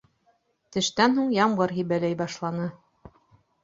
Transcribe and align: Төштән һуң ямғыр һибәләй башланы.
Төштән 0.77 1.15
һуң 1.19 1.29
ямғыр 1.41 1.77
һибәләй 1.79 2.21
башланы. 2.25 2.71